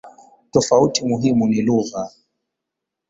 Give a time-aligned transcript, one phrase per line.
[0.51, 2.11] Tofauti muhimu ni lugha.